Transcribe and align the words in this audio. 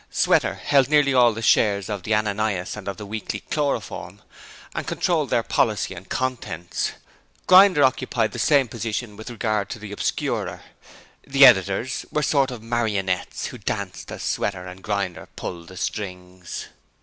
Sweater 0.09 0.55
held 0.55 0.89
nearly 0.89 1.13
all 1.13 1.31
the 1.31 1.43
shares 1.43 1.87
of 1.87 2.01
the 2.01 2.15
Ananias 2.15 2.75
and 2.75 2.87
of 2.87 2.97
the 2.97 3.05
Weekly 3.05 3.41
Chloroform, 3.51 4.23
and 4.73 4.87
controlled 4.87 5.29
their 5.29 5.43
policy 5.43 5.93
and 5.93 6.09
contents. 6.09 6.93
Grinder 7.45 7.83
occupied 7.83 8.31
the 8.31 8.39
same 8.39 8.67
position 8.67 9.15
with 9.15 9.29
regard 9.29 9.69
to 9.69 9.77
the 9.77 9.91
Obscurer. 9.91 10.63
The 11.27 11.45
editors 11.45 12.07
were 12.11 12.21
a 12.21 12.23
sort 12.23 12.49
of 12.49 12.63
marionettes 12.63 13.45
who 13.45 13.59
danced 13.59 14.11
as 14.11 14.23
Sweater 14.23 14.65
and 14.65 14.81
Grinder 14.81 15.27
pulled 15.35 15.67
the 15.67 15.77
strings. 15.77 16.69